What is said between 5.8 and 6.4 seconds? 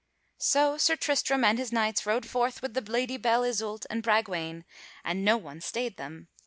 them.